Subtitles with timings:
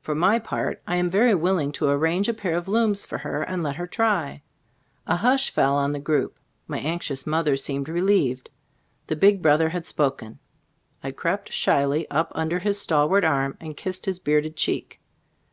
[0.00, 3.44] For my part, I am very willing to arrange a pair of looms for her
[3.44, 4.42] and let her try."
[5.06, 6.40] A hush fell on the group.
[6.66, 8.50] My anxious mother seemed relieved.
[9.06, 10.40] The big brother had spoken.
[11.04, 15.00] I crept shyly up under his stalwart arm and kissed his bearded cheek.